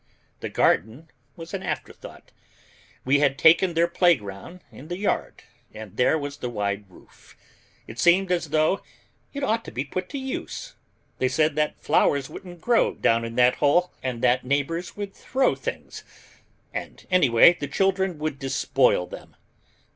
[0.39, 2.31] The garden was an afterthought
[3.05, 5.43] we had taken their playground in the yard,
[5.75, 7.37] and there was the wide roof.
[7.85, 8.81] It seemed as though
[9.31, 10.73] it ought to be put to use.
[11.19, 15.53] They said flowers wouldn't grow down in that hole, and that the neighbors would throw
[15.53, 16.03] things,
[16.73, 19.35] and anyway the children would despoil them.